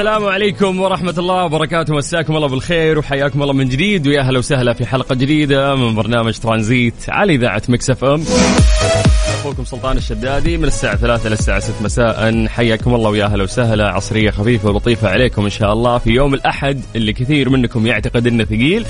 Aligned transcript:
السلام 0.00 0.24
عليكم 0.24 0.80
ورحمة 0.80 1.14
الله 1.18 1.44
وبركاته. 1.44 1.94
مساكم 1.94 2.36
الله 2.36 2.48
بالخير 2.48 2.98
وحياكم 2.98 3.42
الله 3.42 3.52
من 3.52 3.68
جديد. 3.68 4.06
ويا 4.06 4.22
هلا 4.22 4.38
وسهلا 4.38 4.72
في 4.72 4.86
حلقة 4.86 5.14
جديدة 5.14 5.74
من 5.74 5.94
برنامج 5.94 6.38
ترانزيت 6.38 6.94
على 7.08 7.34
إذاعة 7.34 7.62
Mix 7.68 7.90
FM 7.90 9.46
أخوكم 9.46 9.64
سلطان 9.64 9.96
الشدادي 9.96 10.56
من 10.56 10.64
الساعة 10.64 10.96
ثلاثة 10.96 11.28
للساعة 11.28 11.60
ست 11.60 11.82
مساء. 11.82 12.46
حياكم 12.46 12.94
الله 12.94 13.10
ويا 13.10 13.26
هلا 13.26 13.42
وسهلا. 13.44 13.88
عصرية 13.88 14.30
خفيفة 14.30 14.68
ولطيفة 14.68 15.08
عليكم 15.08 15.44
إن 15.44 15.50
شاء 15.50 15.72
الله 15.72 15.98
في 15.98 16.10
يوم 16.10 16.34
الأحد 16.34 16.80
اللي 16.96 17.12
كثير 17.12 17.48
منكم 17.48 17.86
يعتقد 17.86 18.26
إنه 18.26 18.44
ثقيل. 18.44 18.82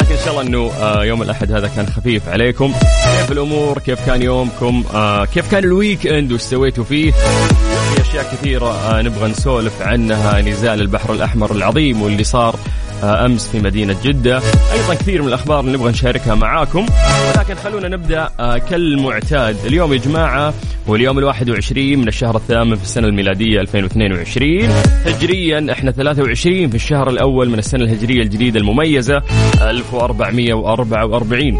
لكن 0.00 0.14
إن 0.14 0.24
شاء 0.24 0.30
الله 0.30 0.42
إنه 0.42 0.70
آه، 0.80 1.04
يوم 1.04 1.22
الأحد 1.22 1.52
هذا 1.52 1.70
كان 1.76 1.86
خفيف 1.86 2.28
عليكم. 2.28 2.72
كيف 3.18 3.32
الأمور؟ 3.32 3.78
كيف 3.78 4.06
كان 4.06 4.22
يومكم؟ 4.22 4.84
آه، 4.94 5.24
كيف 5.24 5.50
كان 5.50 5.64
ال 5.64 6.06
weekend؟ 6.06 6.32
وش 6.32 6.40
سويتوا 6.40 6.84
فيه؟ 6.84 7.10
في 7.10 8.00
أشياء 8.00 8.24
كثيرة 8.32 8.70
آه، 8.70 9.02
نبغى 9.02 9.28
نسولف 9.30 9.82
عنها. 9.82 10.40
نزال 10.40 10.80
البحر 10.80 11.12
الأحمر 11.12 11.52
العظيم 11.52 12.02
واللي 12.02 12.24
صار 12.24 12.58
أمس 13.04 13.48
في 13.48 13.60
مدينة 13.60 13.96
جدة. 14.04 14.36
أيضا 14.72 14.94
كثير 14.94 15.22
من 15.22 15.28
الأخبار 15.28 15.60
اللي 15.60 15.72
نبغى 15.72 15.90
نشاركها 15.90 16.34
معاكم. 16.34 16.86
ولكن 17.36 17.54
خلونا 17.54 17.88
نبدأ 17.88 18.28
آه، 18.40 18.58
كالمعتاد. 18.58 19.56
اليوم 19.66 19.92
يا 19.92 19.98
جماعة 19.98 20.54
هو 20.88 20.94
اليوم 20.96 21.18
الواحد 21.18 21.50
وعشرين 21.50 21.98
من 21.98 22.08
الشهر 22.08 22.36
الثامن 22.36 22.74
في 22.76 22.82
السنة 22.82 23.08
الميلادية 23.08 23.60
2022 23.60 24.68
هجريا 25.06 25.66
إحنا 25.72 25.90
23 25.90 26.68
في 26.68 26.74
الشهر 26.74 27.10
الأول 27.10 27.48
من 27.48 27.58
السنة 27.58 27.84
الهجرية 27.84 28.22
الجديدة 28.22 28.60
المميزة 28.60 29.22
1444 29.62 31.58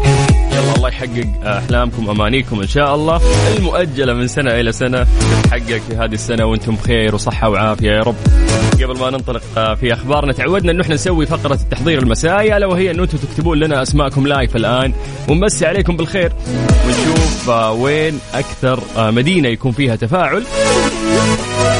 يلا 0.55 0.75
الله 0.75 0.89
يحقق 0.89 1.27
أحلامكم 1.45 2.09
أمانيكم 2.09 2.61
إن 2.61 2.67
شاء 2.67 2.95
الله. 2.95 3.21
المؤجلة 3.57 4.13
من 4.13 4.27
سنة 4.27 4.51
إلى 4.51 4.71
سنة. 4.71 5.07
تتحقق 5.43 5.81
في 5.89 5.95
هذه 5.95 6.13
السنة 6.13 6.45
وأنتم 6.45 6.75
بخير 6.75 7.15
وصحة 7.15 7.49
وعافية 7.49 7.91
يا 7.91 7.99
رب. 7.99 8.15
قبل 8.73 8.99
ما 8.99 9.09
ننطلق 9.09 9.41
آه، 9.57 9.75
في 9.75 9.93
أخبارنا 9.93 10.33
تعودنا 10.33 10.71
انه 10.71 10.81
إحنا 10.81 10.95
نسوي 10.95 11.25
فقرة 11.25 11.53
التحضير 11.53 12.03
المسائي. 12.03 12.57
ألا 12.57 12.65
وهي 12.65 12.91
انه 12.91 13.03
أنتم 13.03 13.17
تكتبون 13.17 13.59
لنا 13.59 13.81
أسماءكم 13.81 14.27
لايف 14.27 14.55
الآن. 14.55 14.93
ونمسي 15.29 15.65
عليكم 15.65 15.97
بالخير. 15.97 16.33
ونشوف 16.85 17.49
آه، 17.49 17.71
وين 17.71 18.19
أكثر 18.33 18.79
آه، 18.97 19.11
مدينة 19.11 19.49
يكون 19.49 19.71
فيها 19.71 19.95
تفاعل. 19.95 20.43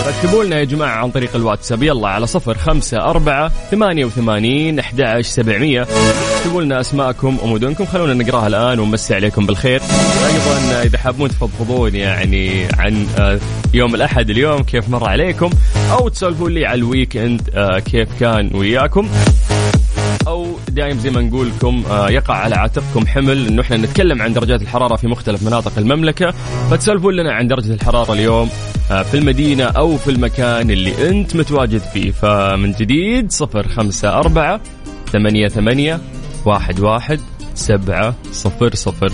فاكتبوا 0.05 0.43
لنا 0.43 0.59
يا 0.59 0.63
جماعة 0.63 0.97
عن 0.97 1.11
طريق 1.11 1.35
الواتساب. 1.35 1.83
يلا 1.83 2.07
على 2.07 2.27
صفر 2.27 2.57
خمسة 2.57 2.97
أربعة 2.97 3.51
ثمانية 3.71 4.05
وثمانين 4.05 4.79
أحد 4.79 5.21
سبعمية. 5.21 5.87
اكتبوا 6.37 6.61
لنا 6.61 6.79
أسماءكم 6.79 7.37
ومدنكم. 7.43 7.85
خلونا 7.85 8.13
نقراها 8.13 8.47
الآن 8.47 8.79
ونمسي 8.79 9.15
عليكم 9.15 9.45
بالخير. 9.45 9.81
أيضا 10.25 10.81
إذا 10.83 10.97
حابون 10.97 11.29
تفضفضون 11.29 11.95
يعني 11.95 12.67
عن 12.77 13.07
آه، 13.17 13.39
يوم 13.73 13.95
الأحد 13.95 14.29
اليوم 14.29 14.63
كيف 14.63 14.89
مر 14.89 15.09
عليكم 15.09 15.49
أو 15.91 16.09
تسولفون 16.09 16.53
لي 16.53 16.65
على 16.65 16.79
الويك 16.79 17.17
إند 17.17 17.49
آه، 17.55 17.79
كيف 17.79 18.09
كان 18.19 18.51
وياكم. 18.53 19.09
أو 20.75 20.87
دايم 20.87 20.97
زي 20.97 21.09
ما 21.09 21.21
نقول 21.21 21.47
لكم 21.47 21.83
آه، 21.89 22.09
يقع 22.09 22.33
على 22.33 22.55
عاتقكم 22.55 23.07
حمل 23.07 23.47
إنه 23.47 23.61
إحنا 23.61 23.77
نتكلم 23.77 24.21
عن 24.21 24.33
درجات 24.33 24.61
الحرارة 24.61 24.95
في 24.95 25.07
مختلف 25.07 25.43
مناطق 25.43 25.71
المملكة. 25.77 26.33
فتسولفون 26.71 27.13
لنا 27.13 27.33
عن 27.33 27.47
درجة 27.47 27.73
الحرارة 27.73 28.13
اليوم 28.13 28.49
آه، 28.91 29.03
في 29.03 29.17
المدينة 29.17 29.63
أو 29.63 29.97
في 29.97 30.11
المكان 30.11 30.71
اللي 30.71 31.09
أنت 31.09 31.35
متواجد 31.35 31.81
فيه. 31.93 32.11
فمن 32.11 32.71
جديد 32.71 33.31
صفر 33.31 33.67
خمسة 33.67 34.09
أربعة 34.19 34.61
ثمانية 35.11 35.47
ثمانية 35.47 35.99
واحد 36.45 36.79
واحد 36.79 37.19
سبعة 37.53 38.15
صفر 38.31 38.75
صفر. 38.75 39.11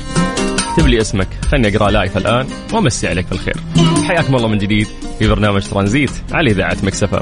اكتب 0.70 0.88
لي 0.88 1.02
اسمك 1.02 1.28
خلني 1.52 1.76
أقرأ 1.76 1.92
live 1.92 2.18
الآن 2.18 2.48
وامسي 2.74 3.08
عليك 3.08 3.26
بالخير 3.30 3.56
حياكم 4.08 4.36
الله 4.36 4.48
من 4.48 4.58
جديد 4.58 4.88
في 5.20 5.28
برنامج 5.28 5.62
ترانزيت 5.62 6.12
على 6.32 6.52
إذاعة 6.52 6.78
Mix 6.84 7.07
FM 7.07 7.22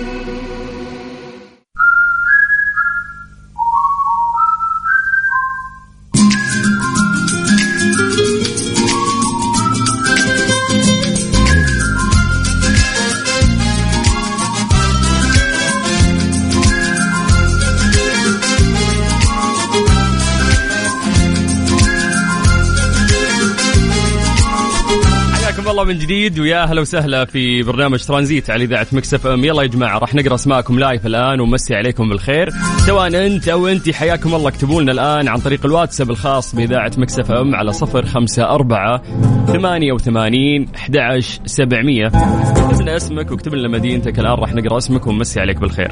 الله 25.71 25.83
من 25.83 25.97
جديد 25.97 26.39
ويا 26.39 26.63
أهلا 26.63 26.81
وسهلا 26.81 27.25
في 27.25 27.63
برنامج 27.63 28.03
ترانزيت 28.03 28.49
على 28.49 28.63
إذاعة 28.63 28.87
Mix 28.91 29.27
FM. 29.27 29.45
يلا 29.45 29.61
يا 29.61 29.67
جماعة 29.67 29.97
راح 29.97 30.15
نقرأ 30.15 30.35
أسماءكم 30.35 30.79
live 30.79 31.05
الآن 31.05 31.39
ونمسي 31.39 31.75
عليكم 31.75 32.09
بالخير. 32.09 32.49
سواء 32.85 33.25
أنت 33.27 33.47
أو 33.47 33.67
أنت 33.67 33.89
حياكم 33.89 34.35
الله 34.35 34.49
اكتبوا 34.49 34.81
لنا 34.81 34.91
الآن 34.91 35.27
عن 35.27 35.39
طريق 35.39 35.65
الواتساب 35.65 36.09
الخاص 36.09 36.55
بإذاعة 36.55 36.91
Mix 36.97 37.31
FM 37.31 37.55
على 37.55 37.71
صفر 37.71 38.05
خمسة 38.05 38.43
أربعة 38.43 39.01
ثمانية 39.47 39.93
وثمانين 39.93 40.67
أحد 40.75 40.97
سبعمية. 41.45 42.07
اكتب 42.07 42.81
لنا 42.81 42.95
اسمك 42.95 43.31
واكتب 43.31 43.55
لنا 43.55 43.67
مدينتك 43.67 44.19
الآن 44.19 44.33
راح 44.33 44.53
نقرأ 44.53 44.77
اسمك 44.77 45.07
ونمسي 45.07 45.39
عليك 45.39 45.57
بالخير. 45.57 45.91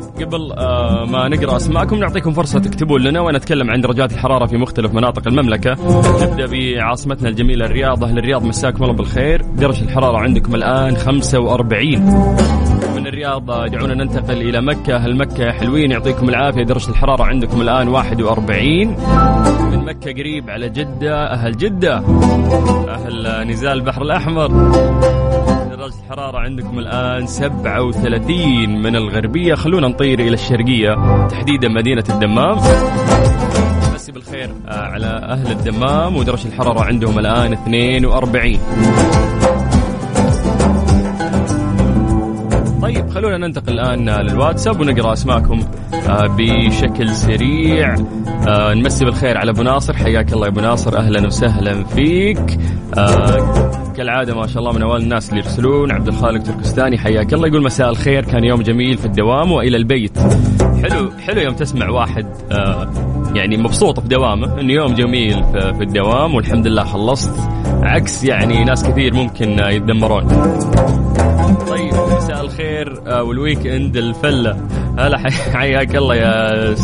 طيب 0.00 0.26
قبل 0.26 0.52
آه 0.52 1.04
ما 1.04 1.28
نقرأ 1.28 1.56
أسماءكم 1.56 1.96
نعطيكم 1.96 2.32
فرصة 2.32 2.58
تكتبون 2.58 3.00
لنا 3.02 3.20
ونتكلم 3.20 3.70
عن 3.70 3.80
درجات 3.80 4.12
الحرارة 4.12 4.46
في 4.46 4.56
مختلف 4.56 4.94
مناطق 4.94 5.28
المملكة. 5.28 5.76
نبدأ 6.22 6.46
بعاصمتنا 6.46 7.28
الجميلة 7.28 7.66
الرياض 7.66 8.04
أهل 8.04 8.18
الرياض 8.18 8.44
مساكم 8.44 8.84
الله 8.84 8.94
بالخير. 8.94 9.42
درجة 9.42 9.84
الحرارة 9.84 10.18
عندكم 10.18 10.54
الآن 10.54 10.96
45 10.96 12.00
من 12.96 13.06
الرياض 13.06 13.50
آه، 13.50 13.66
دعونا 13.66 13.94
ننتقل 13.94 14.36
إلى 14.42 14.60
مكة. 14.60 14.96
أهل 14.96 15.16
مكة 15.16 15.44
يا 15.44 15.52
حلوين 15.52 15.90
يعطيكم 15.90 16.28
العافية. 16.28 16.62
درجة 16.64 16.90
الحرارة 16.90 17.24
عندكم 17.24 17.60
الآن 17.60 17.88
41 17.88 18.88
من 19.70 19.84
مكة 19.84 20.12
قريب 20.12 20.50
على 20.50 20.68
جدة 20.68 21.32
أهل 21.32 21.56
جدة. 21.56 21.96
أهل 22.88 23.26
آه، 23.26 23.44
نزال 23.44 23.72
البحر 23.72 24.02
الأحمر. 24.02 24.50
درجة 25.80 25.94
الحرارة 26.04 26.38
عندكم 26.38 26.78
الآن 26.78 27.26
37 27.26 28.82
من 28.82 28.96
الغربية. 28.96 29.54
خلونا 29.54 29.88
نطير 29.88 30.20
إلى 30.20 30.34
الشرقية 30.34 31.26
تحديدا 31.28 31.68
مدينة 31.68 32.04
الدمام. 32.10 32.58
مسي 33.94 34.12
بالخير 34.12 34.50
آه، 34.68 34.80
على 34.80 35.06
أهل 35.06 35.52
الدمام 35.52 36.16
ودرجة 36.16 36.46
الحرارة 36.46 36.84
عندهم 36.84 37.18
الآن 37.18 37.52
42 37.52 38.58
طيب 42.82 43.10
خلونا 43.10 43.38
ننتقل 43.38 43.72
الآن 43.72 44.10
للواتساب 44.10 44.80
ونقرأ 44.80 45.12
أسماءكم 45.12 45.60
آه، 46.08 46.26
بشكل 46.38 47.08
سريع. 47.14 47.94
آه، 48.48 48.74
نمسي 48.74 49.04
بالخير 49.04 49.38
على 49.38 49.50
أبو 49.50 49.62
ناصر. 49.62 49.96
حياك 49.96 50.32
الله 50.32 50.46
يا 50.46 50.52
أبو 50.52 50.60
ناصر. 50.60 50.98
أهلا 50.98 51.26
وسهلا 51.26 51.84
فيك. 51.84 52.58
آه، 54.00 54.02
كالعادة 54.02 54.34
ما 54.34 54.46
شاء 54.46 54.58
الله 54.58 54.72
من 54.72 54.82
أوائل 54.82 55.02
الناس 55.02 55.30
اللي 55.30 55.40
يرسلون. 55.40 55.92
عبد 55.92 56.08
الخالق 56.08 56.42
تركستاني 56.42 56.98
حياك 56.98 57.34
الله. 57.34 57.48
يقول 57.48 57.62
مساء 57.62 57.90
الخير 57.90 58.24
كان 58.24 58.44
يوم 58.44 58.62
جميل 58.62 58.98
في 58.98 59.04
الدوام 59.04 59.52
وإلى 59.52 59.76
البيت. 59.76 60.18
حلو 60.82 61.10
حلو 61.26 61.40
يوم 61.40 61.54
تسمع 61.54 61.88
واحد 61.90 62.26
آه، 62.52 62.90
يعني 63.34 63.56
مبسوط 63.56 64.00
في 64.00 64.08
دوامه 64.08 64.60
إنه 64.60 64.72
يوم 64.72 64.94
جميل 64.94 65.44
في 65.52 65.82
الدوام 65.82 66.34
والحمد 66.34 66.66
لله 66.66 66.84
خلصت. 66.84 67.34
عكس 67.82 68.24
يعني 68.24 68.64
ناس 68.64 68.84
كثير 68.88 69.14
ممكن 69.14 69.58
يتذمرون. 69.58 70.28
طيب 71.68 71.94
مساء 72.16 72.40
الخير 72.40 73.00
آه، 73.06 73.22
وال 73.22 73.66
weekend 73.66 73.96
الفلة. 73.96 74.56
هلا 74.98 75.18
حياك 75.54 75.96
الله 75.96 76.14
يا 76.14 76.74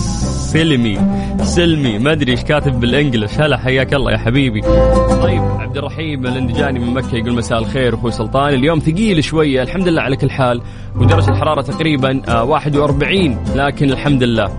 سلمي 0.56 0.98
سلمي 1.42 1.98
ما 1.98 2.12
أدري 2.12 2.32
إيش 2.32 2.44
كاتب 2.44 2.80
بال 2.80 2.94
English 2.94 3.40
هلا 3.40 3.58
حياك 3.58 3.94
الله 3.94 4.12
يا 4.12 4.18
حبيبي. 4.18 4.60
طيب 5.22 5.42
عبد 5.42 5.76
الرحيم 5.76 6.26
الاندجاني 6.26 6.78
من 6.78 6.94
مكة 6.94 7.16
يقول 7.16 7.32
مساء 7.34 7.58
الخير 7.58 7.94
أخوي 7.94 8.10
سلطان. 8.10 8.54
اليوم 8.54 8.78
ثقيل 8.78 9.24
شوية 9.24 9.62
الحمد 9.62 9.88
لله 9.88 10.02
على 10.02 10.16
كل 10.16 10.30
حال. 10.30 10.62
ودرجة 10.96 11.30
الحرارة 11.30 11.62
تقريبا 11.62 12.42
41 12.42 13.32
آه، 13.32 13.56
لكن 13.56 13.90
الحمد 13.90 14.22
لله. 14.22 14.50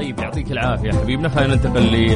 يعطيك 0.00 0.52
العافية 0.52 0.90
حبيبنا. 0.92 1.28
خلينا 1.28 1.54
ننتقل 1.54 2.14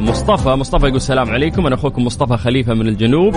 لمصطفى. 0.00 0.48
مصطفى 0.48 0.86
يقول 0.86 0.96
السلام 0.96 1.30
عليكم. 1.30 1.66
أنا 1.66 1.74
أخوكم 1.74 2.04
مصطفى 2.04 2.36
خليفة 2.36 2.74
من 2.74 2.88
الجنوب 2.88 3.36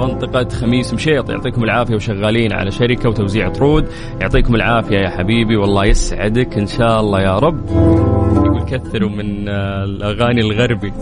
منطقة 0.00 0.48
خميس 0.48 0.94
مشيط. 0.94 1.30
يعطيكم 1.30 1.64
العافية 1.64 1.94
وشغالين 1.94 2.52
على 2.52 2.70
شركة 2.70 3.08
وتوزيع 3.08 3.48
طرود 3.48 3.88
يعطيكم 4.20 4.54
العافية 4.54 4.98
يا 4.98 5.08
حبيبي 5.08 5.56
والله 5.56 5.84
يسعدك 5.84 6.58
إن 6.58 6.66
شاء 6.66 7.00
الله 7.00 7.20
يا 7.20 7.38
رب. 7.38 7.66
يقول 8.36 8.62
كثروا 8.62 9.10
من 9.10 9.48
الأغاني 9.48 10.40
الغربي. 10.40 10.92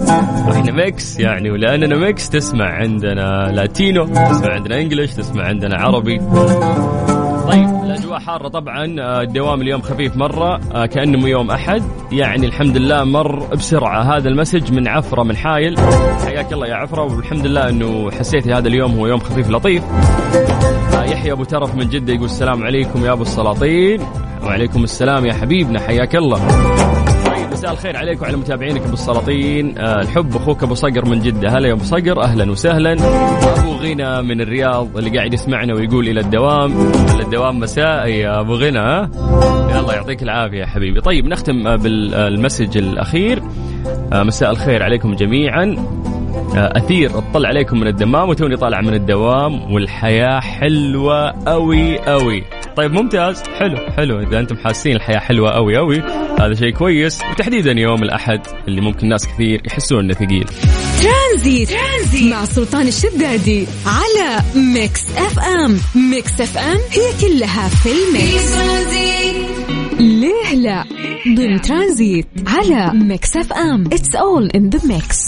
إحنا 0.52 0.72
mix 0.72 1.20
يعني 1.20 1.50
ولأننا 1.50 1.96
mix 1.96 2.30
تسمع 2.30 2.66
عندنا 2.66 3.52
Latino 3.52 4.04
تسمع 4.04 4.52
عندنا 4.54 4.80
English 4.80 5.14
تسمع 5.14 5.44
عندنا 5.44 5.76
عربي. 5.76 6.20
طيب. 7.54 7.84
الأجواء 7.84 8.18
حارة 8.18 8.48
طبعا 8.48 8.96
آه، 9.00 9.22
الدوام 9.22 9.62
اليوم 9.62 9.80
خفيف 9.82 10.16
مرة 10.16 10.60
آه، 10.74 10.86
كأنه 10.86 11.28
يوم 11.28 11.50
أحد. 11.50 11.82
يعني 12.12 12.46
الحمد 12.46 12.76
لله 12.76 13.04
مر 13.04 13.54
بسرعة. 13.54 14.16
هذا 14.16 14.28
المسج 14.28 14.72
من 14.72 14.88
عفرة 14.88 15.22
من 15.22 15.36
حايل. 15.36 15.76
حياك 16.26 16.52
الله 16.52 16.66
يا 16.66 16.74
عفرة 16.74 17.02
والحمد 17.02 17.46
لله 17.46 17.68
إنه 17.68 18.10
حسيت 18.10 18.48
هذا 18.48 18.68
اليوم 18.68 18.98
هو 18.98 19.06
يوم 19.06 19.20
خفيف 19.20 19.50
لطيف. 19.50 19.82
آه، 20.94 21.04
يحيى 21.04 21.32
أبو 21.32 21.44
ترف 21.44 21.74
من 21.74 21.88
جدة 21.88 22.12
يقول 22.12 22.24
السلام 22.24 22.64
عليكم 22.64 23.04
يا 23.04 23.12
أبو 23.12 23.22
السلاطين. 23.22 24.00
وعليكم 24.42 24.84
السلام 24.84 25.26
يا 25.26 25.32
حبيبنا 25.32 25.80
حياك 25.80 26.16
الله. 26.16 26.40
مساء 27.64 27.74
الخير 27.74 27.96
عليك 27.96 28.22
وعلى 28.22 28.36
متابعينك 28.36 28.82
أبو 28.82 28.92
السلاطين. 28.92 29.78
آه 29.78 30.00
الحب 30.00 30.36
أخوك 30.36 30.62
أبو 30.62 30.74
صقر 30.74 31.04
من 31.04 31.20
جدة. 31.20 31.48
هلا 31.48 31.68
يا 31.68 31.72
أبو 31.72 31.84
صقر. 31.84 32.22
أهلا 32.22 32.50
وسهلا. 32.50 32.92
أبو 33.58 33.72
غنى 33.72 34.22
من 34.22 34.40
الرياض 34.40 34.96
اللي 34.98 35.18
قاعد 35.18 35.34
يسمعنا 35.34 35.74
ويقول 35.74 36.08
إلى 36.08 36.20
الدوام. 36.20 36.72
إلى 37.14 37.22
الدوام 37.22 37.60
مساء 37.60 38.08
يا 38.08 38.40
أبو 38.40 38.54
غنى. 38.54 39.10
يلا 39.70 39.94
يعطيك 39.94 40.22
العافية 40.22 40.58
يا 40.58 40.66
حبيبي. 40.66 41.00
طيب 41.00 41.26
نختم 41.26 41.66
آه، 41.66 41.76
بالمسج 41.76 42.76
الأخير. 42.76 43.42
آه 44.12 44.22
مساء 44.22 44.50
الخير 44.50 44.82
عليكم 44.82 45.14
جميعا. 45.14 45.76
أثير 46.56 47.18
اطلع 47.18 47.48
عليكم 47.48 47.80
من 47.80 47.86
الدمام 47.86 48.28
وتوني 48.28 48.56
طالع 48.56 48.80
من 48.80 48.94
الدوام 48.94 49.72
والحياة 49.72 50.40
حلوة 50.40 51.30
قوي 51.46 51.98
قوي 51.98 52.44
طيب 52.76 52.92
ممتاز. 52.92 53.42
حلو 53.58 53.76
حلو. 53.96 54.20
إذا 54.20 54.40
أنتم 54.40 54.56
حاسين 54.56 54.96
الحياة 54.96 55.18
حلوة 55.18 55.50
قوي 55.50 55.76
قوي 55.76 56.02
هذا 56.40 56.54
شيء 56.54 56.70
كويس. 56.70 57.20
وتحديدا 57.30 57.72
يوم 57.72 58.02
الأحد 58.02 58.40
اللي 58.68 58.80
ممكن 58.80 59.08
ناس 59.08 59.26
كثير 59.26 59.62
يحسون 59.66 60.04
إنه 60.04 60.14
ثقيل. 60.14 60.46
ترانزيت. 61.02 61.70
ترانزيت. 61.70 62.32
مع 62.32 62.44
سلطان 62.44 62.88
الشدادي 62.88 63.66
على 63.86 64.42
Mix 64.54 65.02
FM. 65.16 65.78
Mix 66.10 66.40
FM 66.40 66.78
هي 66.90 67.28
كلها 67.28 67.68
في 67.68 67.88
ال 67.88 68.01
mix. 68.01 68.54
ليه 70.00 70.54
لا؟ 70.54 70.84
ضمن 71.36 71.60
ترانزيت 71.60 72.26
على 72.46 72.90
Mix 72.94 73.36
FM. 73.36 73.84
It's 73.86 74.14
all 74.14 74.50
in 74.50 74.70
the 74.70 74.80
mix 74.88 75.18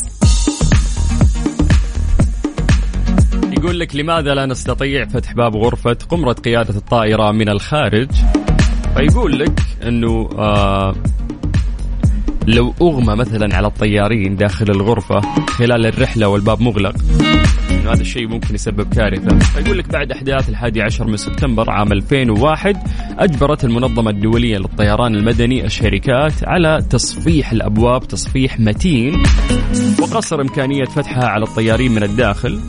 يقول 3.58 3.81
لك 3.81 3.97
لماذا 3.97 4.35
لا 4.35 4.47
نستطيع 4.47 5.05
فتح 5.05 5.32
باب 5.32 5.56
غرفة 5.56 5.97
قمرة 6.08 6.32
قيادة 6.32 6.76
الطائرة 6.76 7.32
من 7.32 7.49
الخارج؟ 7.49 8.08
فيقول 8.96 9.38
لك 9.38 9.60
أنه 9.82 10.28
آه 10.38 10.94
لو 12.46 12.75
أغمى 12.82 13.14
مثلا 13.14 13.56
على 13.56 13.66
الطيارين 13.66 14.37
داخل 14.37 14.70
الغرفة 14.70 15.20
خلال 15.46 15.87
الرحلة 15.87 16.28
والباب 16.28 16.60
مغلق 16.62 16.94
إنه 17.70 17.93
هذا 17.93 18.00
الشيء 18.00 18.28
ممكن 18.28 18.54
يسبب 18.54 18.94
كارثة. 18.94 19.38
فيقول 19.38 19.78
لك 19.78 19.93
بعد 19.93 20.12
أحداث 20.12 20.48
الحادي 20.48 20.82
عشر 20.82 21.06
من 21.06 21.16
سبتمبر 21.16 21.70
عام 21.70 21.93
2001 21.93 22.76
أجبرت 23.19 23.64
المنظمة 23.64 24.10
الدولية 24.10 24.58
للطيران 24.58 25.14
المدني 25.14 25.64
الشركات 25.64 26.32
على 26.44 26.82
تصفيح 26.90 27.52
الأبواب 27.52 28.08
تصفيح 28.08 28.60
متين 28.60 29.22
وقصر 30.02 30.40
إمكانية 30.40 30.84
فتحها 30.84 31.25
على 31.25 31.44
الطيارين 31.44 31.93
من 31.93 32.02
الداخل 32.02 32.60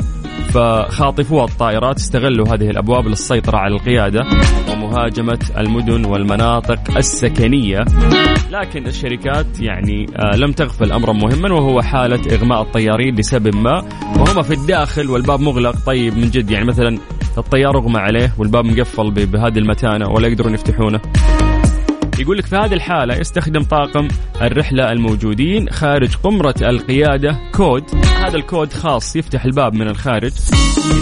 فخاطفو 0.54 1.44
الطائرات 1.44 1.98
استغلوا 1.98 2.48
هذه 2.48 2.70
الأبواب 2.70 3.08
للسيطرة 3.08 3.58
على 3.58 3.76
القيادة. 3.76 4.24
ومهاجمه 4.88 5.40
المدن 5.58 6.06
والمناطق 6.06 6.98
السكنية. 6.98 7.86
لكن 8.52 8.88
الشركات 8.88 9.60
يعني 9.60 10.06
آه، 10.16 10.36
لم 10.38 10.52
تغفل 10.52 10.92
أمرا 10.92 11.14
مهما 11.14 11.54
وهو 11.54 11.82
حالة 11.82 12.36
إغماء 12.36 12.62
الطيارين 12.62 13.16
لسبب 13.16 13.56
ما. 13.56 13.84
وهم 14.18 14.42
في 14.42 14.54
الداخل 14.54 15.10
والباب 15.10 15.40
مغلق. 15.40 15.76
طيب 15.86 16.18
من 16.18 16.30
جد 16.30 16.52
يعني 16.52 16.66
مثلا 16.66 16.98
الطيار 17.38 17.78
أغمى 17.78 18.00
عليه 18.00 18.34
والباب 18.38 18.66
مقفل 18.66 19.12
بهذه 19.12 19.58
المتانة 19.58 20.10
ولا 20.10 20.28
يقدرون 20.28 20.54
يفتحونه. 20.54 21.00
يقول 22.20 22.38
لك 22.38 22.46
في 22.46 22.56
هذه 22.56 22.74
الحالة 22.74 23.16
يستخدم 23.16 23.64
طاقم 23.64 24.08
الرحلة 24.42 24.92
الموجودين 24.92 25.70
خارج 25.70 26.16
قمرة 26.16 26.56
القيادة 26.62 27.38
كود. 27.54 27.84
هذا 28.06 28.36
الكود 28.36 28.74
خاص 28.74 29.16
يفتح 29.16 29.46
الباب 29.46 29.74
من 29.74 29.88
الخارج 29.88 30.32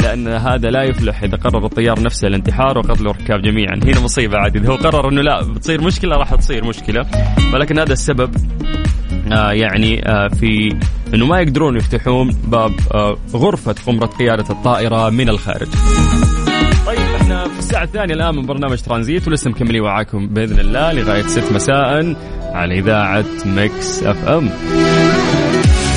لأن 0.03 0.27
هذا 0.27 0.69
لا 0.69 0.83
يفلح 0.83 1.23
إذا 1.23 1.37
قرر 1.37 1.65
الطيار 1.65 2.01
نفسه 2.01 2.27
الانتحار 2.27 2.77
وقتل 2.77 3.07
الركاب 3.07 3.41
جميعا. 3.41 3.79
هنا 3.83 3.99
مصيبة 3.99 4.37
عادي 4.37 4.59
إذا 4.59 4.69
هو 4.69 4.75
قرر 4.75 5.09
أنه 5.09 5.21
لا 5.21 5.43
بتصير 5.43 5.81
مشكلة 5.81 6.15
راح 6.15 6.35
تصير 6.35 6.65
مشكلة. 6.65 7.05
ولكن 7.53 7.79
هذا 7.79 7.93
السبب 7.93 8.35
آه 9.31 9.51
يعني 9.51 10.09
آه 10.09 10.27
في 10.27 10.75
إنه 11.13 11.25
ما 11.25 11.39
يقدرون 11.39 11.77
يفتحون 11.77 12.35
باب 12.47 12.71
آه 12.93 13.17
غرفة 13.33 13.75
قمرة 13.87 14.05
قيادة 14.05 14.45
الطائرة 14.49 15.09
من 15.09 15.29
الخارج. 15.29 15.67
الساعة 17.65 17.83
الثانية 17.83 18.13
الآن 18.13 18.35
من 18.35 18.45
برنامج 18.45 18.81
ترانزيت 18.81 19.27
ولسه 19.27 19.49
مكملين 19.49 19.81
معاكم 19.81 20.27
بإذن 20.27 20.59
الله 20.59 20.93
لغاية 20.93 21.27
6 21.27 21.53
مساء 21.53 22.15
على 22.41 22.79
إذاعة 22.79 23.25
Mix 23.45 24.03
FM. 24.03 24.49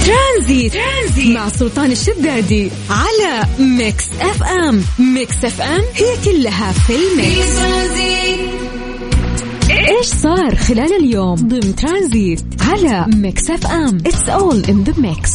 ترانزيت. 0.07 0.73
ترانزيت 0.73 1.37
مع 1.37 1.49
سلطان 1.49 1.91
الشدادي 1.91 2.71
على 2.91 3.47
Mix 3.59 4.09
FM. 4.21 4.83
Mix 5.15 5.45
FM 5.45 5.83
هي 5.95 6.25
كلها 6.25 6.73
في 6.73 6.93
ال 6.97 7.09
mix. 7.09 7.59
إيش 9.71 10.07
صار 10.07 10.57
خلال 10.57 11.05
اليوم؟ 11.05 11.35
ضمن 11.35 11.77
ترانزيت 11.77 12.45
على 12.61 13.07
Mix 13.17 13.51
FM. 13.51 13.99
It's 14.07 14.29
all 14.29 14.65
in 14.65 14.85
the 14.85 14.95
mix 14.99 15.33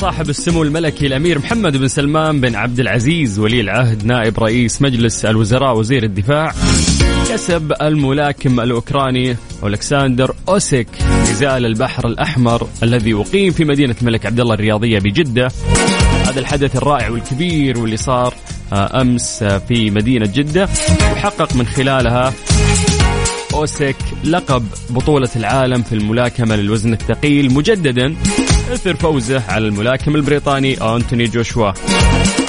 صاحب 0.00 0.30
السمو 0.30 0.62
الملكي 0.62 1.06
الأمير 1.06 1.38
محمد 1.38 1.76
بن 1.76 1.88
سلمان 1.88 2.40
بن 2.40 2.54
عبد 2.54 2.80
العزيز 2.80 3.38
ولي 3.38 3.60
العهد 3.60 4.04
نائب 4.04 4.38
رئيس 4.38 4.82
مجلس 4.82 5.24
الوزراء 5.24 5.76
وزير 5.76 6.02
الدفاع. 6.02 6.54
كسب 7.28 7.72
الملاكم 7.82 8.60
الأوكراني 8.60 9.36
ألكسندر 9.64 10.34
أوسيك 10.48 10.88
نزال 11.30 11.66
البحر 11.66 12.08
الأحمر 12.08 12.68
الذي 12.82 13.14
أقيم 13.14 13.50
في 13.50 13.64
مدينة 13.64 13.96
الملك 14.02 14.26
عبد 14.26 14.40
الله 14.40 14.54
الرياضية 14.54 14.98
بجدة. 14.98 15.48
هذا 16.26 16.40
الحدث 16.40 16.76
الرائع 16.76 17.10
والكبير 17.10 17.78
واللي 17.78 17.96
صار 17.96 18.34
آه، 18.72 19.00
أمس 19.00 19.42
آه، 19.42 19.58
في 19.58 19.90
مدينة 19.90 20.26
جدة. 20.34 20.68
وحقق 21.12 21.56
من 21.56 21.66
خلالها 21.66 22.32
أوسيك 23.54 23.96
لقب 24.24 24.66
بطولة 24.90 25.30
العالم 25.36 25.82
في 25.82 25.92
الملاكمة 25.92 26.56
للوزن 26.56 26.92
الثقيل 26.92 27.54
مجددا 27.54 28.16
اثر 28.72 28.96
فوزه 28.96 29.42
على 29.48 29.68
الملاكم 29.68 30.16
البريطاني 30.16 30.74
أنتوني 30.96 31.24
جوشوا. 31.24 31.72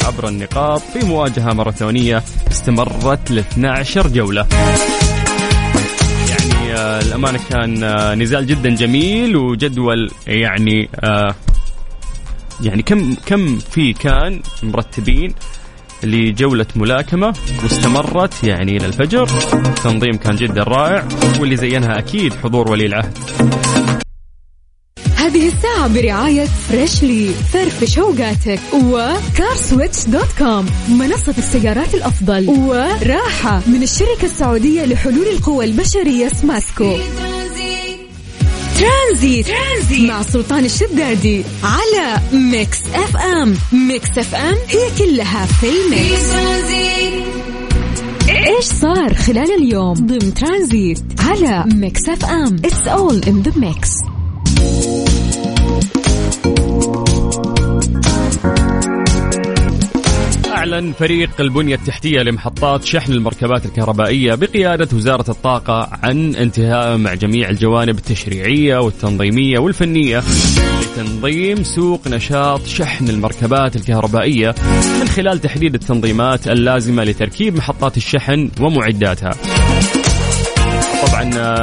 عبر 0.05 0.27
النقاط 0.27 0.81
في 0.81 1.05
مواجهة 1.05 1.53
ماراثونية 1.53 2.23
استمرت 2.51 3.31
ل 3.31 3.39
12 3.39 4.07
جولة. 4.07 4.47
يعني 6.29 6.73
آه 6.73 7.01
الأمانة 7.01 7.39
كان 7.49 7.83
آه 7.83 8.15
نزال 8.15 8.47
جدا 8.47 8.69
جميل 8.75 9.35
وجدول 9.35 10.11
يعني 10.27 10.89
آه 11.03 11.35
يعني 12.61 12.81
كم 12.81 13.15
كم 13.25 13.57
في 13.59 13.93
كان 13.93 14.41
مرتبين 14.63 15.33
لجولة 16.03 16.65
ملاكمة 16.75 17.33
واستمرت 17.63 18.43
يعني 18.43 18.77
إلى 18.77 18.85
الفجر. 18.85 19.29
التنظيم 19.53 20.17
كان 20.17 20.35
جدا 20.35 20.63
رائع 20.63 21.07
واللي 21.39 21.55
زينها 21.55 21.97
أكيد 21.99 22.33
حضور 22.33 22.71
ولي 22.71 22.85
العهد. 22.85 23.17
هذه 25.21 25.47
الساعة 25.47 25.87
برعاية 25.87 26.45
Freshly 26.69 27.33
فرفش 27.53 27.99
اوقاتك 27.99 28.59
و 28.73 30.05
CarSwitch.com 30.05 30.65
منصة 30.89 31.33
السيارات 31.37 31.93
الأفضل 31.93 32.49
وراحة 32.49 33.61
من 33.67 33.83
الشركة 33.83 34.23
السعودية 34.23 34.85
لحلول 34.85 35.27
القوى 35.27 35.65
البشرية 35.65 36.27
سماسكو 36.27 36.97
ترانزيت. 38.79 39.47
ترانزيت 39.47 40.09
مع 40.09 40.21
سلطان 40.21 40.65
الشدادي 40.65 41.43
على 41.63 42.21
Mix 42.33 42.79
FM 42.93 43.57
Mix 43.71 44.17
FM 44.17 44.55
هي 44.69 44.89
كلها 44.97 45.45
في 45.45 45.67
ال 45.69 45.82
mix. 45.82 46.31
إيش 48.29 48.65
صار 48.65 49.13
خلال 49.13 49.51
اليوم؟ 49.51 49.93
ضمن 49.93 50.33
ترانزيت 50.33 51.03
على 51.19 51.65
Mix 51.75 52.09
FM 52.09 52.55
It's 52.65 52.87
all 52.87 53.21
in 53.27 53.41
the 53.41 53.51
mix 53.55 53.89
أعلن 60.81 60.93
فريق 60.93 61.29
البنية 61.41 61.75
التحتية 61.75 62.21
لمحطات 62.21 62.83
شحن 62.83 63.13
المركبات 63.13 63.65
الكهربائية 63.65 64.35
بقيادة 64.35 64.87
وزارة 64.93 65.31
الطاقة 65.31 65.89
عن 66.03 66.35
انتهاء 66.35 66.97
مع 66.97 67.13
جميع 67.13 67.49
الجوانب 67.49 67.97
التشريعية 67.97 68.77
والتنظيمية 68.77 69.59
والفنية 69.59 70.23
لتنظيم 70.81 71.63
سوق 71.63 72.07
نشاط 72.07 72.65
شحن 72.65 73.09
المركبات 73.09 73.75
الكهربائية 73.75 74.55
من 75.01 75.07
خلال 75.07 75.39
تحديد 75.41 75.73
التنظيمات 75.73 76.47
اللازمة 76.47 77.03
لتركيب 77.03 77.57
محطات 77.57 77.97
الشحن 77.97 78.51
ومعداتها. 78.61 79.31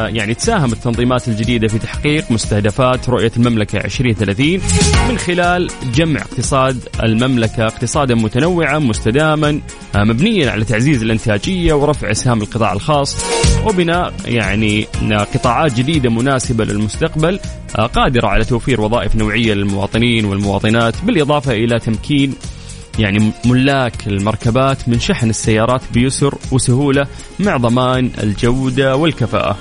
يعني 0.08 0.34
تساهم 0.34 0.72
التنظيمات 0.72 1.28
الجديدة 1.28 1.68
في 1.68 1.78
تحقيق 1.78 2.30
مستهدفات 2.30 3.08
رؤية 3.08 3.32
المملكة 3.36 3.78
2030 3.78 4.60
من 5.08 5.18
خلال 5.18 5.70
جمع 5.94 6.20
اقتصاد 6.20 6.88
المملكة 7.02 7.66
اقتصادا 7.66 8.14
متنوعا 8.14 8.78
مستداما 8.78 9.60
مبنيا 9.96 10.50
على 10.50 10.64
تعزيز 10.64 11.02
الانتاجية 11.02 11.72
ورفع 11.72 12.10
اسهام 12.10 12.42
القطاع 12.42 12.72
الخاص 12.72 13.16
وبناء 13.66 14.12
يعني 14.24 14.86
قطاعات 15.34 15.74
جديدة 15.74 16.10
مناسبة 16.10 16.64
للمستقبل 16.64 17.40
قادرة 17.94 18.26
على 18.26 18.44
توفير 18.44 18.80
وظائف 18.80 19.16
نوعية 19.16 19.54
للمواطنين 19.54 20.24
والمواطنات 20.24 20.94
بالإضافة 21.04 21.52
إلى 21.52 21.78
تمكين 21.78 22.34
يعني 22.98 23.32
ملاك 23.44 24.06
المركبات 24.06 24.88
من 24.88 25.00
شحن 25.00 25.30
السيارات 25.30 25.82
بيسر 25.92 26.34
وسهولة 26.52 27.06
مع 27.38 27.56
ضمان 27.56 28.10
الجودة 28.22 28.96
والكفاءة. 28.96 29.58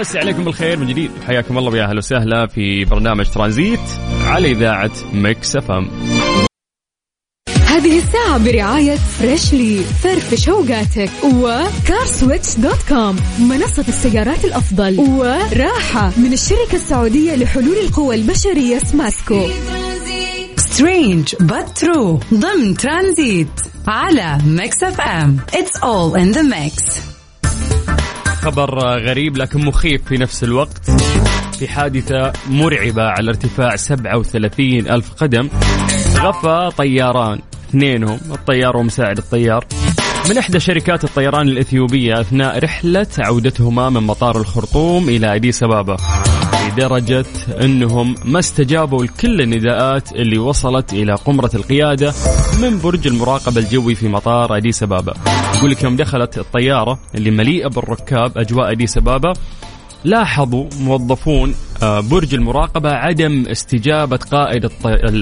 نمسي 0.00 0.16
عليكم 0.16 0.44
بالخير 0.44 0.78
من 0.78 0.86
جديد. 0.86 1.10
حياكم 1.26 1.58
الله 1.58 1.72
ويا 1.72 1.84
أهلا 1.84 1.98
وسهلا 1.98 2.46
في 2.46 2.84
برنامج 2.84 3.26
ترانزيت 3.30 3.80
على 4.26 4.52
إذاعة 4.52 4.90
Mix 5.12 5.56
FM. 5.56 5.88
هذه 7.66 7.98
الساعة 7.98 8.44
برعاية 8.44 8.96
Freshly 8.96 9.80
فرفش 10.02 10.48
اوقاتك 10.48 11.10
و 11.24 12.56
CarSwitch.com 12.58 13.16
منصة 13.38 13.84
السيارات 13.88 14.44
الأفضل 14.44 15.00
وراحة 15.00 16.12
من 16.16 16.32
الشركة 16.32 16.74
السعودية 16.74 17.34
لحلول 17.34 17.76
القوى 17.76 18.14
البشرية 18.14 18.78
سماسكو. 18.78 19.48
Strange 20.56 21.34
but 21.34 21.82
true 21.84 22.34
ضمن 22.34 22.74
ترانزيت 22.76 23.48
على 23.88 24.38
Mix 24.46 24.82
FM. 24.82 25.36
It's 25.54 25.76
all 25.76 26.18
in 26.18 26.30
the 26.30 26.42
mix 26.42 26.84
خبر 28.46 28.98
غريب 28.98 29.36
لكن 29.36 29.64
مخيف 29.64 30.04
في 30.04 30.16
نفس 30.16 30.44
الوقت. 30.44 30.90
في 31.58 31.68
حادثة 31.68 32.32
مرعبة 32.50 33.02
على 33.02 33.30
ارتفاع 33.30 33.76
37 33.76 34.88
ألف 34.88 35.12
قدم. 35.12 35.48
غفى 36.16 36.70
طياران 36.76 37.38
اثنينهم. 37.68 38.18
الطيار 38.30 38.76
ومساعد 38.76 39.18
الطيار. 39.18 39.64
من 40.28 40.38
إحدى 40.38 40.60
شركات 40.60 41.04
الطيران 41.04 41.48
الإثيوبية 41.48 42.20
أثناء 42.20 42.58
رحلة 42.58 43.06
عودتهما 43.18 43.90
من 43.90 44.02
مطار 44.02 44.36
الخرطوم 44.36 45.08
إلى 45.08 45.34
أديس 45.34 45.62
أبابا. 45.62 45.96
لدرجة 46.76 47.26
أنهم 47.60 48.14
ما 48.24 48.38
استجابوا 48.38 49.04
لكل 49.04 49.40
النداءات 49.40 50.12
اللي 50.12 50.38
وصلت 50.38 50.92
إلى 50.92 51.14
قمرة 51.14 51.50
القيادة 51.54 52.12
من 52.62 52.78
برج 52.78 53.06
المراقبة 53.06 53.60
الجوي 53.60 53.94
في 53.94 54.08
مطار 54.08 54.56
أديس 54.56 54.82
أبابا. 54.82 55.14
يقول 55.56 55.70
لك 55.70 55.82
يوم 55.82 55.96
دخلت 55.96 56.38
الطيارة 56.38 56.98
اللي 57.14 57.30
مليئة 57.30 57.68
بالركاب 57.68 58.38
أجواء 58.38 58.72
أديس 58.72 58.96
أبابا 58.96 59.32
لاحظوا 60.04 60.64
موظفون 60.80 61.54
برج 61.82 62.34
المراقبة 62.34 62.90
عدم 62.90 63.44
استجابة 63.46 64.16
قائد 64.16 64.70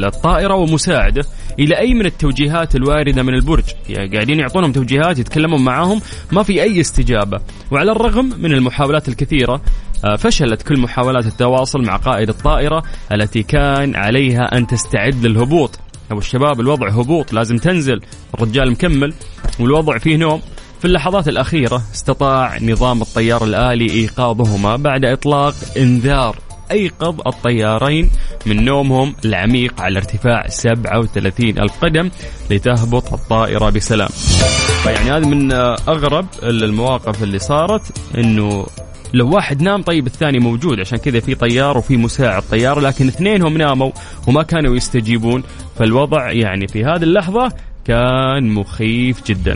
الطائرة 0.04 0.54
ومساعده 0.54 1.24
إلى 1.58 1.78
أي 1.78 1.94
من 1.94 2.06
التوجيهات 2.06 2.76
الواردة 2.76 3.22
من 3.22 3.34
البرج. 3.34 3.64
يعني 3.88 4.14
قاعدين 4.14 4.40
يعطونهم 4.40 4.72
توجيهات 4.72 5.18
يتكلمون 5.18 5.64
معاهم 5.64 6.00
ما 6.32 6.42
في 6.42 6.62
أي 6.62 6.80
استجابة. 6.80 7.40
وعلى 7.70 7.92
الرغم 7.92 8.32
من 8.38 8.52
المحاولات 8.52 9.08
الكثيرة 9.08 9.60
آه، 10.04 10.16
فشلت 10.16 10.62
كل 10.62 10.80
محاولات 10.80 11.26
التواصل 11.26 11.82
مع 11.82 11.96
قائد 11.96 12.28
الطائرة 12.28 12.82
التي 13.12 13.42
كان 13.42 13.96
عليها 13.96 14.58
أن 14.58 14.66
تستعد 14.66 15.26
للهبوط. 15.26 15.78
أبو 16.10 16.18
الشباب 16.18 16.60
الوضع 16.60 16.88
هبوط 16.88 17.32
لازم 17.32 17.56
تنزل 17.56 18.00
الرجال 18.34 18.70
مكمل 18.70 19.14
والوضع 19.60 19.98
فيه 19.98 20.16
نوم. 20.16 20.40
في 20.84 20.88
اللحظات 20.88 21.28
الأخيرة 21.28 21.82
استطاع 21.94 22.58
نظام 22.62 23.02
الطيار 23.02 23.44
الآلي 23.44 23.90
إيقاظهما 23.90 24.76
بعد 24.76 25.04
إطلاق 25.04 25.54
إنذار 25.76 26.36
أيقظ 26.70 27.20
الطيارين 27.26 28.10
من 28.46 28.64
نومهم 28.64 29.14
العميق 29.24 29.80
على 29.80 29.98
ارتفاع 29.98 30.48
37 30.48 31.48
ألف 31.48 31.84
قدم 31.84 32.10
لتهبط 32.50 33.12
الطائرة 33.12 33.70
بسلام. 33.70 34.08
يعني 34.86 35.10
هذه 35.10 35.28
من 35.28 35.52
أغرب 35.88 36.26
المواقف 36.42 37.22
اللي 37.22 37.38
صارت 37.38 37.82
أنه 38.18 38.66
لو 39.14 39.30
واحد 39.34 39.62
نام 39.62 39.82
طيب 39.82 40.06
الثاني 40.06 40.38
موجود 40.38 40.80
عشان 40.80 40.98
كذا 40.98 41.20
في 41.20 41.34
طيار 41.34 41.78
وفي 41.78 41.96
مساعد 41.96 42.42
طيار 42.50 42.80
لكن 42.80 43.08
اثنينهم 43.08 43.58
ناموا 43.58 43.90
وما 44.26 44.42
كانوا 44.42 44.76
يستجيبون. 44.76 45.42
فالوضع 45.78 46.32
يعني 46.32 46.68
في 46.68 46.84
هذه 46.84 47.02
اللحظة 47.02 47.52
كان 47.84 48.48
مخيف 48.48 49.26
جدا. 49.26 49.52